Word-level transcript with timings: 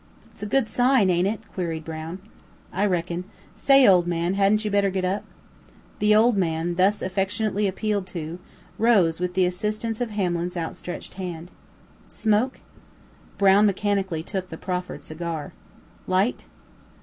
"It's 0.33 0.41
a 0.41 0.47
good 0.47 0.67
sign, 0.67 1.11
ain't 1.11 1.27
it?" 1.27 1.41
queried 1.53 1.85
Brown. 1.85 2.17
"I 2.73 2.87
reckon. 2.87 3.23
Say, 3.53 3.87
old 3.87 4.07
man, 4.07 4.33
hadn't 4.33 4.65
you 4.65 4.71
better 4.71 4.89
get 4.89 5.05
up?" 5.05 5.23
The 5.99 6.15
"old 6.15 6.35
man," 6.35 6.73
thus 6.73 7.03
affectionately 7.03 7.67
appealed 7.67 8.07
to, 8.07 8.39
rose, 8.79 9.19
with 9.19 9.35
the 9.35 9.45
assistance 9.45 10.01
of 10.01 10.09
Hamlin's 10.09 10.57
outstretched 10.57 11.13
hand. 11.21 11.51
"Smoke?" 12.07 12.61
Brown 13.37 13.67
mechanically 13.67 14.23
took 14.23 14.49
the 14.49 14.57
proffered 14.57 15.03
cigar. 15.03 15.53
"Light?" 16.07 16.45